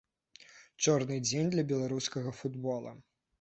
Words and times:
Чорны 0.85 1.17
дзень 1.27 1.51
для 1.57 1.65
беларускага 1.73 2.35
футбола. 2.39 2.97